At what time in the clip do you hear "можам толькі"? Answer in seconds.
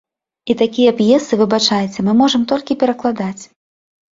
2.25-2.79